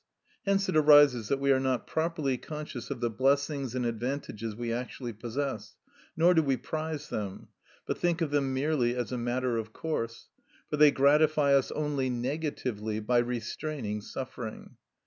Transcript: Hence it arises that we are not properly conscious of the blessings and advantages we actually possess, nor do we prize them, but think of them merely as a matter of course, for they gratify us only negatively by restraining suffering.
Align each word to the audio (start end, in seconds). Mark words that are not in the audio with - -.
Hence 0.47 0.67
it 0.67 0.75
arises 0.75 1.27
that 1.27 1.39
we 1.39 1.51
are 1.51 1.59
not 1.59 1.85
properly 1.85 2.35
conscious 2.35 2.89
of 2.89 3.01
the 3.01 3.09
blessings 3.11 3.75
and 3.75 3.85
advantages 3.85 4.55
we 4.55 4.73
actually 4.73 5.13
possess, 5.13 5.75
nor 6.17 6.33
do 6.33 6.41
we 6.41 6.57
prize 6.57 7.09
them, 7.09 7.49
but 7.85 7.99
think 7.99 8.19
of 8.19 8.31
them 8.31 8.51
merely 8.51 8.95
as 8.95 9.11
a 9.11 9.17
matter 9.19 9.57
of 9.57 9.73
course, 9.73 10.29
for 10.71 10.77
they 10.77 10.89
gratify 10.89 11.53
us 11.53 11.69
only 11.73 12.09
negatively 12.09 12.99
by 12.99 13.19
restraining 13.19 14.01
suffering. 14.01 14.75